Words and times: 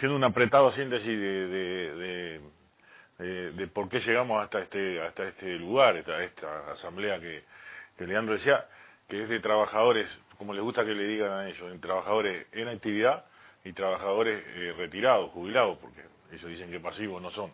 haciendo 0.00 0.16
un 0.16 0.24
apretado 0.24 0.72
síntesis 0.72 1.06
de, 1.06 2.40
de, 3.18 3.66
por 3.66 3.90
qué 3.90 4.00
llegamos 4.00 4.42
hasta 4.42 4.60
este, 4.60 4.98
hasta 5.02 5.28
este 5.28 5.58
lugar, 5.58 5.94
esta, 5.98 6.24
esta 6.24 6.72
asamblea 6.72 7.20
que, 7.20 7.44
Leandro 8.06 8.32
decía, 8.32 8.64
que 9.06 9.24
es 9.24 9.28
de 9.28 9.40
trabajadores, 9.40 10.08
como 10.38 10.54
les 10.54 10.62
gusta 10.62 10.86
que 10.86 10.94
le 10.94 11.04
digan 11.04 11.30
a 11.30 11.50
ellos, 11.50 11.70
de 11.70 11.78
trabajadores 11.80 12.46
en 12.52 12.68
actividad 12.68 13.26
y 13.62 13.74
trabajadores 13.74 14.42
eh, 14.54 14.72
retirados, 14.74 15.32
jubilados, 15.32 15.76
porque 15.76 16.00
ellos 16.32 16.48
dicen 16.48 16.70
que 16.70 16.80
pasivos 16.80 17.20
no 17.20 17.30
son, 17.32 17.52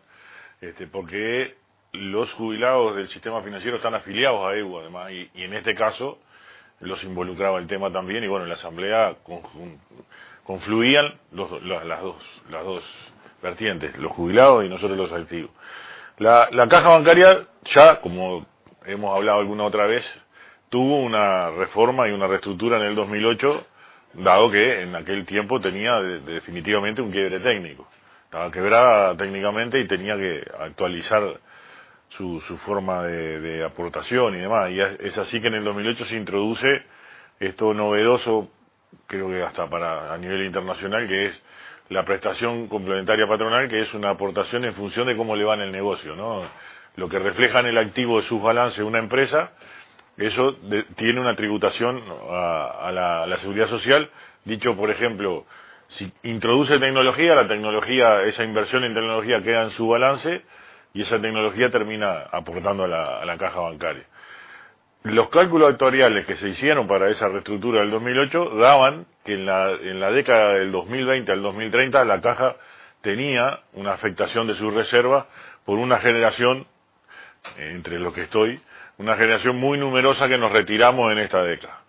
este, 0.60 0.86
porque 0.86 1.56
los 1.94 2.32
jubilados 2.34 2.94
del 2.94 3.08
sistema 3.08 3.42
financiero 3.42 3.78
están 3.78 3.96
afiliados 3.96 4.46
a 4.46 4.54
EU 4.54 4.78
además, 4.78 5.10
y, 5.10 5.28
en 5.34 5.52
este 5.52 5.74
caso 5.74 6.20
los 6.78 7.02
involucraba 7.02 7.58
el 7.58 7.66
tema 7.66 7.90
también, 7.90 8.22
y 8.22 8.28
bueno, 8.28 8.44
en 8.44 8.50
la 8.50 8.54
asamblea 8.54 9.16
confluían 10.46 11.14
los, 11.32 11.62
las, 11.62 12.00
dos, 12.00 12.16
las 12.48 12.64
dos 12.64 12.84
vertientes, 13.42 13.96
los 13.98 14.12
jubilados 14.12 14.64
y 14.64 14.68
nosotros 14.68 14.96
los 14.96 15.12
activos. 15.12 15.50
La, 16.18 16.48
caja 16.70 16.90
bancaria 16.90 17.46
ya, 17.74 18.00
como 18.00 18.46
hemos 18.86 19.16
hablado 19.16 19.40
alguna 19.40 19.64
otra 19.64 19.86
vez, 19.86 20.04
tuvo 20.70 20.98
una 20.98 21.50
reforma 21.50 22.08
y 22.08 22.12
una 22.12 22.26
reestructura 22.26 22.78
en 22.78 22.84
el 22.84 22.94
2008 22.94 23.66
dado 24.14 24.50
que 24.50 24.82
en 24.82 24.94
aquel 24.94 25.26
tiempo 25.26 25.60
tenía 25.60 25.94
definitivamente 26.24 27.02
un 27.02 27.10
quiebre 27.10 27.40
técnico. 27.40 27.86
Estaba 28.24 28.50
quebrada 28.50 29.16
técnicamente 29.16 29.78
y 29.80 29.86
tenía 29.86 30.16
que 30.16 30.42
actualizar 30.58 31.22
su, 32.08 32.40
su 32.42 32.56
forma 32.58 33.02
de, 33.02 33.64
aportación 33.64 34.36
y 34.36 34.38
demás. 34.38 34.70
Y 34.70 34.80
es 34.80 35.18
así 35.18 35.40
que 35.40 35.48
en 35.48 35.54
el 35.54 35.64
2008 35.64 36.04
se 36.06 36.16
introduce 36.16 36.82
esto 37.40 37.74
novedoso, 37.74 38.50
creo 39.06 39.28
que 39.28 39.42
hasta 39.42 39.68
para 39.68 40.12
a 40.12 40.18
nivel 40.18 40.44
internacional, 40.44 41.06
que 41.06 41.26
es 41.26 41.42
la 41.88 42.04
prestación 42.04 42.68
complementaria 42.68 43.26
patronal, 43.26 43.68
que 43.68 43.82
es 43.82 43.94
una 43.94 44.10
aportación 44.10 44.64
en 44.64 44.74
función 44.74 45.06
de 45.06 45.16
cómo 45.16 45.36
le 45.36 45.44
va 45.44 45.54
en 45.54 45.62
el 45.62 45.72
negocio, 45.72 46.16
¿no? 46.16 46.42
Lo 46.96 47.08
que 47.08 47.18
refleja 47.18 47.60
en 47.60 47.66
el 47.66 47.78
activo 47.78 48.20
de 48.20 48.26
sus 48.26 48.42
balances 48.42 48.80
una 48.80 48.98
empresa 48.98 49.52
eso 50.16 50.56
tiene 50.96 51.20
una 51.20 51.36
tributación 51.36 52.02
a, 52.30 52.90
la, 52.92 53.36
seguridad 53.38 53.68
social. 53.68 54.08
Dicho, 54.44 54.74
por 54.74 54.90
ejemplo, 54.90 55.44
si 55.88 56.10
introduce 56.22 56.78
tecnología, 56.78 57.34
la 57.34 57.46
tecnología, 57.46 58.22
esa 58.22 58.42
inversión 58.42 58.84
en 58.84 58.94
tecnología 58.94 59.42
queda 59.42 59.64
en 59.64 59.70
su 59.72 59.86
balance 59.88 60.42
y 60.94 61.02
esa 61.02 61.20
tecnología 61.20 61.70
termina 61.70 62.22
aportando 62.32 62.84
a 62.84 63.24
la, 63.24 63.36
caja 63.36 63.60
bancaria. 63.60 64.04
Los 65.04 65.28
cálculos 65.28 65.70
actuariales 65.70 66.26
que 66.26 66.36
se 66.36 66.48
hicieron 66.48 66.88
para 66.88 67.08
esa 67.10 67.28
reestructura 67.28 67.80
del 67.80 67.90
2008 67.90 68.56
daban 68.56 69.06
que 69.24 69.34
en 69.34 69.46
la, 69.46 69.70
en 69.70 70.00
la 70.00 70.10
década 70.10 70.54
del 70.54 70.72
2020 70.72 71.30
al 71.30 71.42
2030 71.42 72.04
la 72.04 72.20
caja 72.20 72.56
tenía 73.02 73.60
una 73.74 73.92
afectación 73.92 74.48
de 74.48 74.54
sus 74.54 74.74
reservas 74.74 75.26
por 75.64 75.78
una 75.78 75.98
generación, 75.98 76.66
entre 77.56 78.00
lo 78.00 78.12
que 78.12 78.22
estoy, 78.22 78.60
una 78.98 79.16
generación 79.16 79.56
muy 79.56 79.78
numerosa 79.78 80.28
que 80.28 80.38
nos 80.38 80.50
retiramos 80.50 81.12
en 81.12 81.18
esta 81.18 81.42
década. 81.42 81.82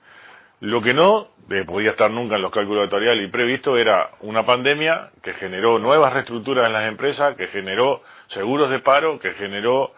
Lo 0.59 0.81
que 0.81 0.93
no 0.93 1.29
eh, 1.49 1.63
podía 1.65 1.91
estar 1.91 2.09
nunca 2.09 2.35
en 2.35 2.41
los 2.41 2.51
cálculos 2.51 2.83
actuariales 2.83 3.27
y 3.27 3.31
previsto 3.31 3.77
era 3.77 4.09
una 4.21 4.45
pandemia 4.45 5.11
que 5.21 5.33
generó 5.33 5.79
nuevas 5.79 6.13
reestructuras 6.13 6.65
en 6.65 6.73
las 6.73 6.87
empresas, 6.87 7.35
que 7.35 7.47
generó 7.47 8.01
seguros 8.27 8.69
de 8.69 8.79
paro, 8.79 9.19
que 9.19 9.33
generó, 9.33 9.93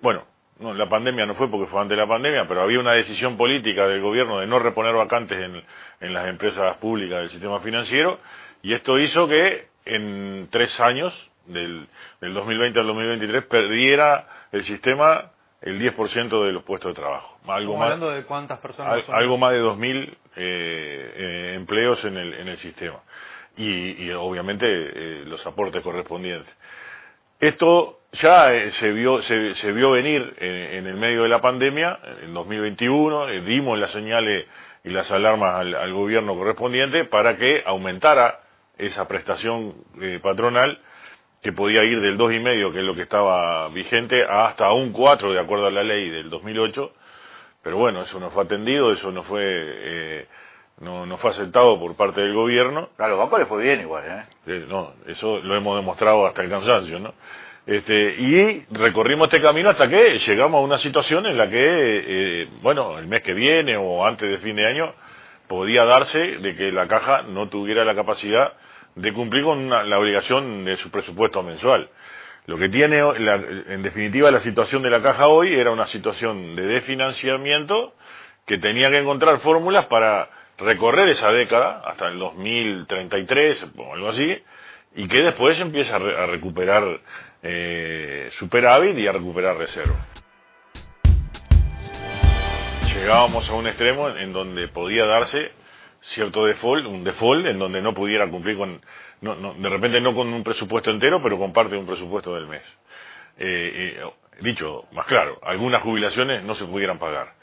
bueno, 0.00 0.24
no, 0.60 0.74
la 0.74 0.88
pandemia 0.88 1.26
no 1.26 1.34
fue 1.34 1.50
porque 1.50 1.70
fue 1.70 1.80
antes 1.80 1.96
de 1.96 2.02
la 2.02 2.08
pandemia, 2.08 2.46
pero 2.46 2.62
había 2.62 2.78
una 2.78 2.92
decisión 2.92 3.36
política 3.36 3.88
del 3.88 4.00
gobierno 4.00 4.40
de 4.40 4.46
no 4.46 4.58
reponer 4.58 4.94
vacantes 4.94 5.38
en, 5.38 5.62
en 6.00 6.14
las 6.14 6.28
empresas 6.28 6.76
públicas 6.76 7.20
del 7.20 7.30
sistema 7.30 7.60
financiero 7.60 8.18
y 8.62 8.74
esto 8.74 8.98
hizo 8.98 9.26
que 9.26 9.68
en 9.86 10.48
tres 10.50 10.78
años, 10.80 11.12
del, 11.46 11.86
del 12.20 12.34
2020 12.34 12.78
al 12.78 12.86
2023, 12.86 13.44
perdiera 13.46 14.26
el 14.52 14.64
sistema 14.64 15.30
el 15.62 15.80
10% 15.80 16.46
de 16.46 16.52
los 16.52 16.62
puestos 16.62 16.94
de 16.94 17.00
trabajo. 17.00 17.38
Algo 17.46 17.76
más, 17.76 17.92
hablando 17.92 18.10
de 18.10 18.24
cuántas 18.24 18.58
personas 18.58 19.06
Algo 19.08 19.36
más 19.36 19.52
de 19.52 19.62
2.000 19.62 20.08
eh, 20.08 20.16
eh, 20.36 21.52
empleos 21.56 22.02
en 22.04 22.16
el, 22.16 22.34
en 22.34 22.48
el 22.48 22.58
sistema. 22.58 23.00
Y, 23.56 24.04
y 24.04 24.10
obviamente 24.12 24.66
eh, 24.66 25.24
los 25.26 25.44
aportes 25.46 25.82
correspondientes. 25.82 26.52
Esto 27.40 28.00
ya 28.12 28.54
eh, 28.54 28.70
se 28.72 28.92
vio 28.92 29.22
se, 29.22 29.72
vio 29.72 29.92
venir 29.92 30.34
en, 30.38 30.86
el 30.86 30.96
medio 30.96 31.22
de 31.22 31.28
la 31.28 31.40
pandemia, 31.40 31.98
en 32.22 32.34
2021, 32.34 33.28
dimos 33.42 33.78
las 33.78 33.90
señales 33.92 34.46
y 34.84 34.90
las 34.90 35.10
alarmas 35.10 35.54
al, 35.60 35.92
gobierno 35.92 36.34
correspondiente 36.34 37.06
para 37.06 37.36
que 37.36 37.62
aumentara 37.64 38.40
esa 38.76 39.08
prestación 39.08 39.74
patronal 40.22 40.80
que 41.42 41.52
podía 41.52 41.82
ir 41.84 42.00
del 42.00 42.18
dos 42.18 42.32
y 42.32 42.38
medio, 42.38 42.72
que 42.72 42.80
es 42.80 42.84
lo 42.84 42.94
que 42.94 43.02
estaba 43.02 43.68
vigente, 43.68 44.22
hasta 44.28 44.70
un 44.72 44.92
4 44.92 45.32
de 45.32 45.40
acuerdo 45.40 45.66
a 45.66 45.70
la 45.70 45.82
ley 45.82 46.10
del 46.10 46.28
2008. 46.28 46.92
Pero 47.62 47.78
bueno, 47.78 48.02
eso 48.02 48.20
no 48.20 48.30
fue 48.30 48.44
atendido, 48.44 48.92
eso 48.92 49.10
no 49.10 49.22
fue 49.22 49.42
eh, 49.44 50.26
no, 50.80 51.06
no 51.06 51.18
fue 51.18 51.30
aceptado 51.30 51.78
por 51.78 51.94
parte 51.94 52.20
del 52.20 52.34
gobierno. 52.34 52.88
A 52.98 53.08
los 53.08 53.18
bancos 53.18 53.38
les 53.38 53.48
fue 53.48 53.62
bien 53.62 53.80
igual, 53.80 54.04
¿eh? 54.06 54.24
¿eh? 54.46 54.64
no, 54.68 54.94
eso 55.06 55.38
lo 55.38 55.54
hemos 55.54 55.76
demostrado 55.76 56.26
hasta 56.26 56.42
el 56.42 56.50
cansancio, 56.50 56.98
¿no? 56.98 57.14
Este, 57.66 58.14
y 58.18 58.64
recorrimos 58.70 59.28
este 59.28 59.42
camino 59.42 59.68
hasta 59.68 59.88
que 59.88 60.18
llegamos 60.18 60.58
a 60.58 60.64
una 60.64 60.78
situación 60.78 61.26
en 61.26 61.36
la 61.36 61.48
que, 61.48 61.60
eh, 61.62 62.48
bueno, 62.62 62.98
el 62.98 63.06
mes 63.06 63.20
que 63.20 63.34
viene 63.34 63.76
o 63.76 64.04
antes 64.04 64.28
de 64.28 64.38
fin 64.38 64.56
de 64.56 64.66
año, 64.66 64.92
podía 65.46 65.84
darse 65.84 66.38
de 66.38 66.56
que 66.56 66.72
la 66.72 66.88
caja 66.88 67.22
no 67.22 67.48
tuviera 67.48 67.84
la 67.84 67.94
capacidad 67.94 68.54
de 68.94 69.12
cumplir 69.12 69.44
con 69.44 69.68
la 69.68 69.98
obligación 69.98 70.64
de 70.64 70.76
su 70.78 70.90
presupuesto 70.90 71.42
mensual. 71.42 71.90
Lo 72.46 72.56
que 72.56 72.68
tiene, 72.68 72.98
en 72.98 73.82
definitiva, 73.82 74.30
la 74.30 74.40
situación 74.40 74.82
de 74.82 74.90
la 74.90 75.02
caja 75.02 75.28
hoy 75.28 75.54
era 75.54 75.70
una 75.70 75.86
situación 75.88 76.56
de 76.56 76.62
desfinanciamiento 76.66 77.94
que 78.46 78.58
tenía 78.58 78.90
que 78.90 78.98
encontrar 78.98 79.38
fórmulas 79.40 79.86
para 79.86 80.28
recorrer 80.60 81.08
esa 81.08 81.30
década 81.32 81.82
hasta 81.84 82.08
el 82.08 82.18
2033 82.18 83.66
o 83.76 83.94
algo 83.94 84.08
así 84.10 84.42
y 84.94 85.08
que 85.08 85.22
después 85.22 85.58
empieza 85.60 85.96
a, 85.96 86.26
recuperar 86.26 87.00
eh, 87.42 88.30
superávit 88.38 88.98
y 88.98 89.06
a 89.06 89.12
recuperar 89.12 89.56
reserva. 89.56 89.96
Llegábamos 92.94 93.48
a 93.48 93.54
un 93.54 93.66
extremo 93.66 94.10
en 94.10 94.32
donde 94.32 94.68
podía 94.68 95.06
darse 95.06 95.52
cierto 96.14 96.44
default, 96.44 96.86
un 96.86 97.04
default 97.04 97.46
en 97.46 97.58
donde 97.58 97.80
no 97.80 97.94
pudiera 97.94 98.28
cumplir 98.28 98.56
con, 98.56 98.80
no, 99.20 99.34
no, 99.36 99.54
de 99.54 99.68
repente 99.68 100.00
no 100.00 100.14
con 100.14 100.32
un 100.32 100.42
presupuesto 100.42 100.90
entero, 100.90 101.22
pero 101.22 101.38
con 101.38 101.52
parte 101.52 101.74
de 101.74 101.80
un 101.80 101.86
presupuesto 101.86 102.34
del 102.34 102.46
mes. 102.46 102.62
Eh, 103.38 103.96
eh, 103.98 104.10
dicho 104.40 104.86
más 104.92 105.06
claro, 105.06 105.38
algunas 105.42 105.82
jubilaciones 105.82 106.42
no 106.42 106.54
se 106.54 106.64
pudieran 106.64 106.98
pagar. 106.98 107.34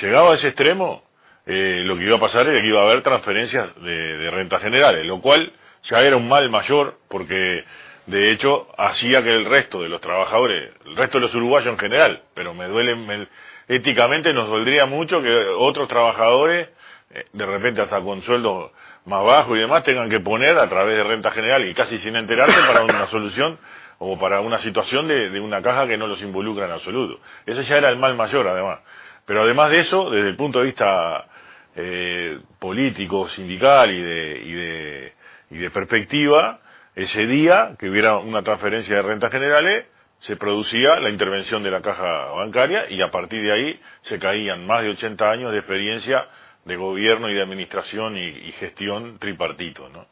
Llegado 0.00 0.32
a 0.32 0.34
ese 0.34 0.48
extremo, 0.48 1.02
eh, 1.48 1.82
lo 1.84 1.96
que 1.96 2.04
iba 2.04 2.16
a 2.16 2.20
pasar 2.20 2.46
era 2.46 2.60
que 2.60 2.66
iba 2.68 2.80
a 2.80 2.84
haber 2.84 3.02
transferencias 3.02 3.74
de, 3.82 4.18
de 4.18 4.30
rentas 4.30 4.62
generales, 4.62 5.04
lo 5.04 5.20
cual 5.20 5.52
ya 5.84 6.02
era 6.02 6.16
un 6.16 6.28
mal 6.28 6.48
mayor 6.50 6.98
porque 7.08 7.64
de 8.06 8.30
hecho 8.30 8.68
hacía 8.78 9.22
que 9.22 9.34
el 9.34 9.44
resto 9.44 9.82
de 9.82 9.88
los 9.88 10.00
trabajadores, 10.00 10.70
el 10.86 10.96
resto 10.96 11.18
de 11.18 11.22
los 11.26 11.34
uruguayos 11.34 11.72
en 11.72 11.78
general, 11.78 12.22
pero 12.34 12.54
me 12.54 12.66
duele, 12.66 12.94
me, 12.94 13.26
éticamente 13.66 14.32
nos 14.32 14.48
doldría 14.48 14.86
mucho 14.86 15.20
que 15.22 15.32
otros 15.56 15.88
trabajadores 15.88 16.68
eh, 17.10 17.24
de 17.32 17.46
repente 17.46 17.80
hasta 17.80 18.00
con 18.00 18.22
sueldos 18.22 18.70
más 19.06 19.24
bajos 19.24 19.56
y 19.56 19.60
demás, 19.60 19.84
tengan 19.84 20.10
que 20.10 20.20
poner 20.20 20.58
a 20.58 20.68
través 20.68 20.96
de 20.96 21.04
renta 21.04 21.30
general 21.30 21.66
y 21.66 21.74
casi 21.74 21.98
sin 21.98 22.14
enterarse 22.16 22.60
para 22.66 22.82
una 22.82 23.06
solución 23.10 23.58
o 23.98 24.18
para 24.18 24.40
una 24.40 24.60
situación 24.60 25.08
de, 25.08 25.40
una 25.40 25.62
caja 25.62 25.86
que 25.86 25.96
no 25.96 26.06
los 26.06 26.20
involucra 26.20 26.66
en 26.66 26.72
absoluto. 26.72 27.20
Ese 27.46 27.64
ya 27.64 27.78
era 27.78 27.88
el 27.88 27.96
mal 27.96 28.14
mayor, 28.14 28.46
además. 28.46 28.80
Pero 29.24 29.42
además 29.42 29.70
de 29.70 29.80
eso, 29.80 30.10
desde 30.10 30.28
el 30.28 30.36
punto 30.36 30.60
de 30.60 30.66
vista 30.66 31.26
eh, 31.80 32.40
político, 32.58 33.28
sindical 33.28 33.88
y 33.92 34.02
de, 34.02 34.42
y 34.44 34.52
de, 34.52 35.12
y 35.52 35.58
de 35.58 35.70
perspectiva, 35.70 36.58
ese 36.96 37.24
día 37.28 37.76
que 37.78 37.88
hubiera 37.88 38.18
una 38.18 38.42
transferencia 38.42 38.96
de 38.96 39.02
rentas 39.02 39.30
generales, 39.30 39.86
se 40.18 40.34
producía 40.34 40.98
la 40.98 41.08
intervención 41.08 41.62
de 41.62 41.70
la 41.70 41.80
caja 41.80 42.32
bancaria 42.32 42.90
y 42.90 43.00
a 43.00 43.12
partir 43.12 43.40
de 43.40 43.52
ahí 43.52 43.80
se 44.02 44.18
caían 44.18 44.66
más 44.66 44.82
de 44.82 44.90
80 44.90 45.30
años 45.30 45.52
de 45.52 45.58
experiencia 45.58 46.26
de 46.64 46.74
gobierno 46.74 47.30
y 47.30 47.34
de 47.34 47.42
administración 47.42 48.16
y, 48.16 48.50
gestión 48.58 49.20
tripartito, 49.20 49.88
¿no? 49.88 50.06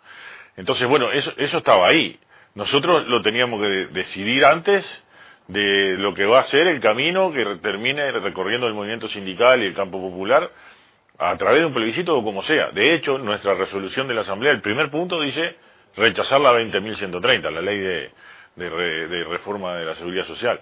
Entonces, 0.57 0.87
bueno, 0.87 1.11
eso, 1.11 1.33
eso 1.37 1.59
estaba 1.59 1.89
ahí. 1.89 2.17
Nosotros 2.55 3.09
lo 3.09 3.23
teníamos 3.23 3.61
que 3.61 3.69
decidir 3.93 4.45
antes 4.45 4.87
de 5.49 5.97
lo 5.99 6.15
que 6.15 6.25
va 6.25 6.41
a 6.41 6.45
ser 6.45 6.69
el 6.69 6.79
camino 6.79 7.33
que 7.33 7.45
termine 7.61 8.13
recorriendo 8.13 8.69
el 8.69 8.75
movimiento 8.75 9.09
sindical 9.09 9.61
y 9.63 9.67
el 9.67 9.75
campo 9.75 10.01
popular 10.01 10.49
a 11.19 11.37
través 11.37 11.61
de 11.61 11.67
un 11.67 11.75
plebiscito 11.75 12.17
o 12.17 12.23
como 12.23 12.43
sea. 12.43 12.71
De 12.71 12.95
hecho, 12.95 13.19
nuestra 13.19 13.55
resolución 13.55 14.09
de 14.09 14.15
la 14.15 14.23
Asamblea, 14.23 14.53
el 14.53 14.61
primer 14.61 14.91
punto 14.91 15.21
dice 15.21 15.57
rechazar 15.97 16.41
la 16.41 16.53
20.130, 16.53 17.51
la 17.51 17.63
ley 17.63 17.79
de, 17.79 18.11
de, 18.57 19.25
reforma 19.25 19.77
de 19.77 19.87
la 19.87 19.95
seguridad 19.95 20.27
social. 20.27 20.61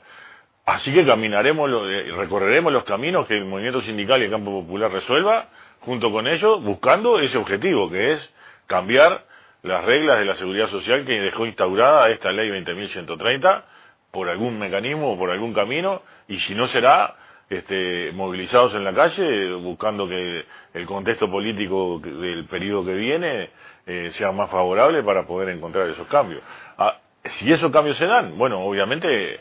Así 0.65 0.93
que 0.93 1.05
caminaremos, 1.05 1.71
recorreremos 2.17 2.73
los 2.73 2.85
caminos 2.85 3.27
que 3.27 3.35
el 3.35 3.45
movimiento 3.45 3.83
sindical 3.83 4.21
y 4.23 4.27
el 4.27 4.31
campo 4.31 4.63
popular 4.63 4.91
resuelva 4.91 5.49
junto 5.81 6.11
con 6.11 6.27
ellos 6.27 6.63
buscando 6.63 7.21
ese 7.21 7.37
objetivo 7.37 7.91
que 7.91 8.13
es 8.13 8.35
cambiar 8.67 9.25
las 9.63 9.85
reglas 9.85 10.19
de 10.19 10.25
la 10.25 10.37
seguridad 10.37 10.71
social 10.71 11.05
que 11.05 11.21
dejó 11.21 11.45
instaurada 11.47 12.09
esta 12.09 12.33
ley 12.33 12.49
20.130 12.51 13.63
por 14.11 14.31
algún 14.31 14.59
mecanismo 14.59 15.13
o 15.13 15.19
por 15.19 15.31
algún 15.31 15.53
camino 15.53 16.03
y 16.29 16.39
si 16.41 16.55
no 16.55 16.69
será 16.69 17.17
este, 17.57 18.13
movilizados 18.13 18.75
en 18.75 18.85
la 18.85 18.93
calle 18.93 19.53
buscando 19.55 20.09
que 20.09 20.45
el 20.75 20.87
contexto 20.87 21.31
político 21.31 22.01
del 22.01 22.47
periodo 22.47 22.85
que 22.85 22.95
viene 22.95 23.51
eh, 23.87 24.11
sea 24.13 24.33
más 24.33 24.51
favorable 24.51 25.03
para 25.03 25.27
poder 25.27 25.51
encontrar 25.51 25.89
esos 25.89 26.07
cambios. 26.09 26.43
Ah, 26.79 26.99
si 27.25 27.53
esos 27.53 27.71
cambios 27.71 27.97
se 27.97 28.07
dan, 28.07 28.37
bueno, 28.37 28.61
obviamente 28.61 29.39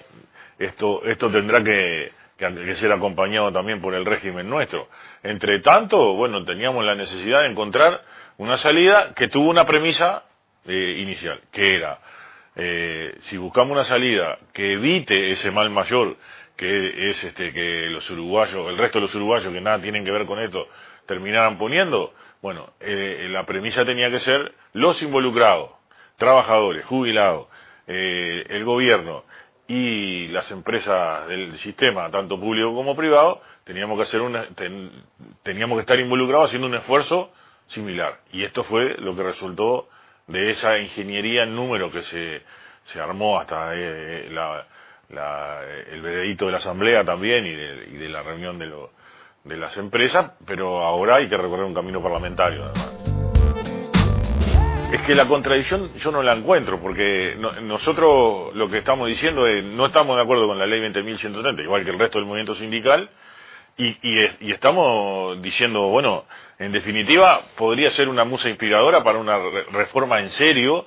esto, 0.60 1.04
esto 1.06 1.30
tendrá 1.30 1.64
que, 1.64 2.12
que, 2.38 2.76
ser 2.76 2.92
acompañado 2.92 3.52
también 3.52 3.82
por 3.82 3.94
el 3.94 4.06
régimen 4.06 4.50
nuestro. 4.50 4.88
Entre 5.24 5.60
tanto, 5.62 6.14
bueno, 6.16 6.44
teníamos 6.46 6.84
la 6.86 6.96
necesidad 6.96 7.42
de 7.42 7.48
encontrar 7.48 8.02
una 8.38 8.58
salida 8.58 9.14
que 9.16 9.28
tuvo 9.28 9.50
una 9.50 9.66
premisa 9.66 10.24
eh, 10.66 10.96
inicial, 11.00 11.42
que 11.52 11.76
era, 11.76 12.00
eh, 12.56 13.16
si 13.24 13.38
buscamos 13.38 13.72
una 13.72 13.86
salida 13.86 14.38
que 14.54 14.74
evite 14.74 15.32
ese 15.32 15.50
mal 15.50 15.70
mayor, 15.72 16.16
que 16.56 17.10
es 17.10 17.24
este, 17.24 17.52
que 17.52 17.88
los 17.90 18.10
uruguayos, 18.10 18.70
el 18.70 18.78
resto 18.78 19.00
de 19.00 19.06
los 19.06 19.16
uruguayos 19.16 19.52
que 19.52 19.62
nada 19.62 19.82
tienen 19.82 20.06
que 20.06 20.12
ver 20.12 20.26
con 20.26 20.40
esto, 20.40 20.68
terminaran 21.06 21.58
poniendo, 21.58 22.14
bueno, 22.42 22.74
eh, 22.80 23.28
la 23.30 23.46
premisa 23.46 23.86
tenía 23.86 24.10
que 24.10 24.20
ser 24.20 24.54
los 24.74 25.02
involucrados, 25.02 25.72
trabajadores, 26.18 26.86
jubilados, 26.86 27.48
el 27.86 28.64
gobierno 28.64 29.26
y 29.68 30.28
las 30.28 30.50
empresas 30.52 31.28
del 31.28 31.58
sistema, 31.60 32.10
tanto 32.12 32.40
público 32.40 32.74
como 32.74 32.96
privado, 32.96 33.42
teníamos 33.64 33.98
que 33.98 34.04
hacer 34.04 34.22
una, 34.22 34.48
teníamos 35.44 35.78
que 35.78 35.82
estar 35.82 36.00
involucrados 36.00 36.48
haciendo 36.48 36.68
un 36.68 36.76
esfuerzo 36.76 37.32
similar. 37.68 38.20
Y 38.32 38.44
esto 38.44 38.64
fue 38.66 38.96
lo 39.00 39.16
que 39.16 39.24
resultó 39.24 39.88
de 40.28 40.52
esa 40.52 40.78
ingeniería 40.78 41.44
en 41.44 41.56
número 41.56 41.92
que 41.92 42.04
se, 42.04 42.42
se 42.86 43.00
armó 43.00 43.40
hasta 43.40 43.74
eh, 43.76 44.28
la, 44.32 44.66
la, 45.10 45.62
el 45.92 46.02
veredito 46.02 46.46
de 46.46 46.52
la 46.52 46.58
asamblea 46.60 47.04
también 47.04 47.46
y 47.46 47.54
de, 47.54 48.10
la 48.10 48.24
reunión 48.24 48.58
de, 48.60 48.68
lo, 48.68 48.92
de 49.44 49.58
las 49.58 49.76
empresas, 49.78 50.32
pero 50.46 50.84
ahora 50.84 51.16
hay 51.18 51.30
que 51.30 51.38
recorrer 51.38 51.66
un 51.66 51.74
camino 51.74 52.02
parlamentario 52.02 52.64
además. 52.66 53.14
Es 54.94 55.02
que 55.02 55.16
la 55.16 55.28
contradicción 55.28 55.92
yo 55.96 56.12
no 56.12 56.22
la 56.22 56.34
encuentro, 56.34 56.80
porque 56.80 57.36
nosotros 57.64 58.56
lo 58.56 58.70
que 58.70 58.78
estamos 58.78 59.08
diciendo 59.08 59.48
es 59.48 59.64
no 59.64 59.88
estamos 59.88 60.16
de 60.16 60.22
acuerdo 60.22 60.48
con 60.48 60.60
la 60.60 60.68
ley 60.68 60.82
20.130, 60.82 61.64
igual 61.64 61.84
que 61.84 61.90
el 61.90 61.98
resto 61.98 62.20
del 62.20 62.28
movimiento 62.28 62.54
sindical, 62.54 63.10
y, 63.76 63.88
y, 63.88 64.30
y, 64.42 64.52
estamos 64.52 65.42
diciendo, 65.42 65.88
bueno, 65.88 66.26
en 66.60 66.72
definitiva, 66.72 67.40
podría 67.58 67.90
ser 67.90 68.08
una 68.08 68.24
musa 68.24 68.50
inspiradora 68.50 69.04
para 69.04 69.18
una 69.18 69.36
reforma 69.72 70.20
en 70.20 70.30
serio 70.30 70.86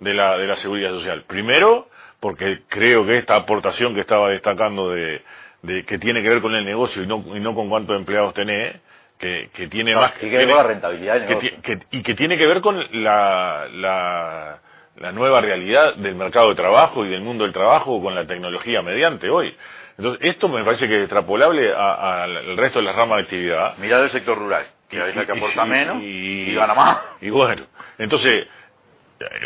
de 0.00 0.12
la, 0.12 0.36
de 0.36 0.46
la 0.46 0.56
seguridad 0.56 0.90
social. 0.90 1.24
Primero, 1.26 1.88
porque 2.26 2.62
creo 2.66 3.06
que 3.06 3.18
esta 3.18 3.36
aportación 3.36 3.94
que 3.94 4.00
estaba 4.00 4.30
destacando 4.30 4.90
de, 4.90 5.22
de 5.62 5.84
que 5.84 5.96
tiene 5.96 6.24
que 6.24 6.28
ver 6.28 6.42
con 6.42 6.56
el 6.56 6.64
negocio 6.64 7.04
y 7.04 7.06
no, 7.06 7.22
y 7.36 7.38
no 7.38 7.54
con 7.54 7.68
cuántos 7.68 7.96
empleados 7.96 8.34
tenés, 8.34 8.80
que, 9.16 9.48
que 9.54 9.68
tiene 9.68 9.94
más 9.94 10.10
que, 10.14 10.28
que 10.28 10.44
la 10.44 10.64
rentabilidad 10.64 11.20
del 11.20 11.28
negocio. 11.28 11.50
y 11.92 12.02
que 12.02 12.14
tiene 12.14 12.36
que 12.36 12.48
ver 12.48 12.60
con 12.62 12.84
la, 13.04 13.68
la, 13.72 14.58
la 14.96 15.12
nueva 15.12 15.40
realidad 15.40 15.94
del 15.94 16.16
mercado 16.16 16.48
de 16.48 16.56
trabajo 16.56 17.04
y 17.04 17.10
del 17.10 17.20
mundo 17.20 17.44
del 17.44 17.52
trabajo 17.52 18.02
con 18.02 18.16
la 18.16 18.26
tecnología 18.26 18.82
mediante 18.82 19.30
hoy. 19.30 19.56
Entonces, 19.96 20.28
esto 20.28 20.48
me 20.48 20.64
parece 20.64 20.88
que 20.88 20.96
es 20.96 21.02
extrapolable 21.02 21.72
al 21.72 22.56
resto 22.56 22.80
de 22.80 22.86
las 22.86 22.96
ramas 22.96 23.18
de 23.18 23.22
actividad. 23.22 23.78
Mirad 23.78 24.02
el 24.02 24.10
sector 24.10 24.36
rural, 24.36 24.66
que 24.88 25.00
a 25.00 25.04
veces 25.04 25.26
que 25.26 25.30
aporta 25.30 25.64
menos 25.64 26.02
y, 26.02 26.52
gana 26.56 26.74
más. 26.74 26.98
Y 27.20 27.30
bueno, 27.30 27.62
entonces, 27.98 28.48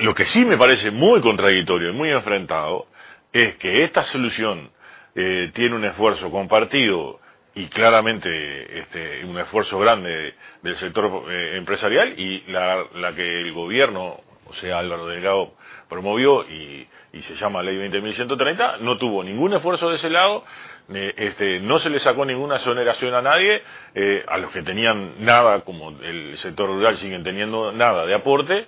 lo 0.03 0.15
que 0.15 0.27
sí 0.27 0.45
me 0.45 0.57
parece 0.57 0.91
muy 0.91 1.21
contradictorio 1.21 1.91
y 1.91 1.93
muy 1.93 2.11
enfrentado 2.11 2.87
es 3.33 3.57
que 3.57 3.85
esta 3.85 4.05
solución 4.05 4.71
eh, 5.15 5.51
tiene 5.55 5.77
un 5.77 5.85
esfuerzo 5.85 6.31
compartido 6.31 7.21
y 7.55 7.67
claramente 7.67 8.81
este, 8.81 9.25
un 9.25 9.39
esfuerzo 9.39 9.79
grande 9.79 10.35
del 10.63 10.77
sector 10.77 11.25
eh, 11.31 11.57
empresarial 11.57 12.19
y 12.19 12.43
la, 12.49 12.85
la 12.95 13.15
que 13.15 13.41
el 13.41 13.53
gobierno, 13.53 14.21
o 14.47 14.55
sea, 14.55 14.79
Álvaro 14.79 15.07
Delgado, 15.07 15.55
promovió 15.91 16.45
y, 16.49 16.89
se 17.13 17.35
llama 17.35 17.63
Ley 17.63 17.77
20.130, 17.77 18.79
no 18.79 18.97
tuvo 18.97 19.25
ningún 19.25 19.53
esfuerzo 19.53 19.91
de 19.91 19.97
ese 19.97 20.09
lado, 20.09 20.45
este, 20.89 21.61
no 21.61 21.79
se 21.81 21.91
le 21.91 21.99
sacó 21.99 22.25
ninguna 22.25 22.57
exoneración 22.57 23.15
a 23.15 23.21
nadie, 23.21 23.63
eh, 23.95 24.25
a 24.27 24.39
los 24.39 24.51
que 24.51 24.63
tenían 24.63 25.15
nada, 25.19 25.61
como 25.63 25.91
el 26.01 26.39
sector 26.39 26.69
rural 26.69 26.99
siguen 26.99 27.25
teniendo 27.25 27.73
nada 27.73 28.07
de 28.07 28.15
aporte, 28.15 28.67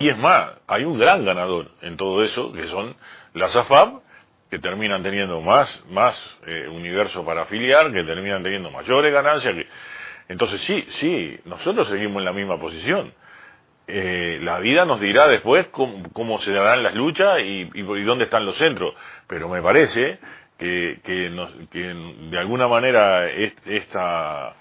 y 0.00 0.08
es 0.08 0.16
más, 0.16 0.52
hay 0.66 0.84
un 0.84 0.98
gran 0.98 1.26
ganador 1.26 1.70
en 1.82 1.98
todo 1.98 2.24
eso, 2.24 2.54
que 2.54 2.66
son 2.68 2.96
las 3.34 3.54
AFAP, 3.54 4.00
que 4.50 4.58
terminan 4.58 5.02
teniendo 5.02 5.42
más, 5.42 5.68
más 5.90 6.16
eh, 6.46 6.68
universo 6.68 7.22
para 7.22 7.42
afiliar, 7.42 7.92
que 7.92 8.02
terminan 8.02 8.42
teniendo 8.42 8.70
mayores 8.70 9.12
ganancias. 9.12 9.54
Que... 9.54 9.66
Entonces 10.28 10.62
sí, 10.62 10.84
sí, 11.00 11.38
nosotros 11.44 11.86
seguimos 11.86 12.20
en 12.20 12.24
la 12.24 12.32
misma 12.32 12.58
posición. 12.58 13.12
Eh, 13.86 14.38
la 14.42 14.58
vida 14.58 14.86
nos 14.86 15.00
dirá 15.00 15.28
después 15.28 15.66
cómo, 15.66 16.38
se 16.40 16.50
darán 16.50 16.82
las 16.82 16.94
luchas 16.94 17.38
y, 17.40 17.68
y, 17.74 17.82
dónde 17.82 18.24
están 18.24 18.46
los 18.46 18.56
centros. 18.56 18.94
Pero 19.26 19.50
me 19.50 19.60
parece 19.60 20.18
que, 20.58 21.00
que, 21.04 21.28
nos, 21.28 21.50
que 21.70 21.92
de 22.30 22.38
alguna 22.38 22.68
manera 22.68 23.28
esta, 23.28 24.56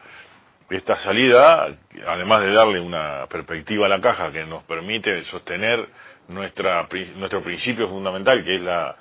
esta 0.70 0.96
salida, 0.98 1.68
además 2.06 2.42
de 2.42 2.54
darle 2.54 2.80
una 2.80 3.26
perspectiva 3.28 3.88
a 3.88 3.90
la 3.90 4.02
caja 4.02 4.32
que 4.32 4.46
nos 4.46 4.64
permite 4.64 5.24
sostener 5.26 5.88
nuestra, 6.28 6.88
nuestro 7.16 7.42
principio 7.44 7.88
fundamental, 7.90 8.44
que 8.44 8.56
es 8.56 8.62
la, 8.62 8.96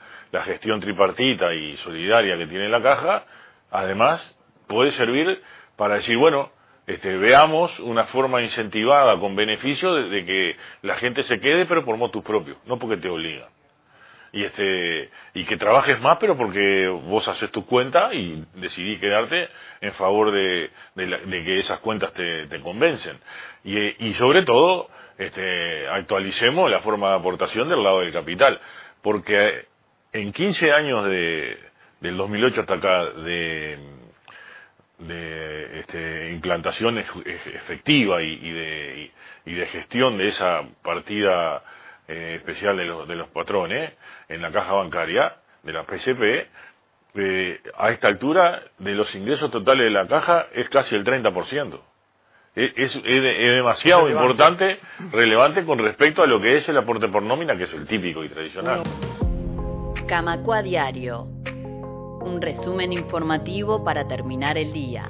gestión 0.44 0.80
tripartita 0.80 1.52
y 1.52 1.76
solidaria 1.78 2.36
que 2.36 2.46
tiene 2.46 2.68
la 2.68 2.82
caja, 2.82 3.24
además 3.70 4.36
puede 4.66 4.92
servir 4.92 5.42
para 5.76 5.96
decir, 5.96 6.16
bueno, 6.16 6.50
este, 6.86 7.16
veamos 7.16 7.78
una 7.80 8.04
forma 8.04 8.40
incentivada 8.40 9.18
con 9.18 9.36
beneficio 9.36 9.92
de, 9.94 10.24
que 10.24 10.56
la 10.82 10.96
gente 10.96 11.22
se 11.24 11.38
quede, 11.38 11.66
pero 11.66 11.84
por 11.84 11.96
motus 11.96 12.22
propios, 12.22 12.56
no 12.66 12.78
porque 12.78 12.96
te 12.96 13.08
obliga. 13.08 13.48
Y 14.32 14.44
este, 14.44 15.10
y 15.34 15.44
que 15.44 15.56
trabajes 15.56 16.00
más, 16.00 16.18
pero 16.18 16.36
porque 16.36 16.86
vos 16.86 17.26
haces 17.28 17.50
tu 17.50 17.64
cuenta 17.64 18.12
y 18.12 18.44
decidís 18.54 19.00
quedarte 19.00 19.48
en 19.80 19.92
favor 19.94 20.30
de, 20.32 20.70
de, 20.94 21.44
que 21.44 21.58
esas 21.58 21.78
cuentas 21.78 22.12
te, 22.12 22.46
te 22.46 22.60
convencen. 22.60 23.18
Y, 23.64 24.06
y 24.06 24.14
sobre 24.14 24.42
todo, 24.42 24.90
este, 25.16 25.88
actualicemos 25.88 26.70
la 26.70 26.80
forma 26.80 27.10
de 27.10 27.16
aportación 27.16 27.68
del 27.68 27.82
lado 27.82 28.00
del 28.00 28.12
capital, 28.12 28.60
porque 29.02 29.66
en 30.12 30.32
15 30.32 30.72
años 30.72 31.04
de, 31.06 31.58
del 32.00 32.16
2008 32.16 32.60
hasta 32.60 32.74
acá 32.74 33.04
de, 33.04 33.78
de 34.98 35.80
este, 35.80 36.30
implantación 36.32 36.98
efectiva 36.98 38.22
y, 38.22 38.32
y, 38.32 38.52
de, 38.52 39.10
y, 39.46 39.54
de, 39.54 39.66
gestión 39.66 40.18
de 40.18 40.28
esa 40.28 40.62
partida 40.82 41.62
eh, 42.08 42.36
especial 42.36 42.76
de 42.76 42.84
los, 42.84 43.06
de 43.06 43.14
los 43.14 43.28
patrones 43.28 43.92
en 44.28 44.42
la 44.42 44.50
caja 44.50 44.72
bancaria 44.72 45.36
de 45.62 45.72
la 45.72 45.84
PCP, 45.84 46.48
eh, 47.14 47.60
a 47.76 47.90
esta 47.90 48.08
altura 48.08 48.62
de 48.78 48.92
los 48.92 49.14
ingresos 49.14 49.50
totales 49.50 49.84
de 49.84 49.90
la 49.90 50.06
caja 50.06 50.46
es 50.54 50.68
casi 50.68 50.94
el 50.94 51.04
30%. 51.04 51.80
Es, 52.54 52.72
es, 52.76 52.96
es, 53.04 53.22
demasiado 53.22 54.08
importante, 54.08 54.78
relevante 55.12 55.64
con 55.64 55.78
respecto 55.78 56.22
a 56.22 56.26
lo 56.26 56.40
que 56.40 56.56
es 56.56 56.68
el 56.68 56.76
aporte 56.76 57.08
por 57.08 57.22
nómina, 57.22 57.56
que 57.56 57.64
es 57.64 57.72
el 57.72 57.86
típico 57.86 58.24
y 58.24 58.28
tradicional. 58.28 58.82
Camacua 60.06 60.62
Diario. 60.62 61.24
Un 62.20 62.40
resumen 62.40 62.92
informativo 62.92 63.84
para 63.84 64.08
terminar 64.08 64.58
el 64.58 64.72
día. 64.72 65.08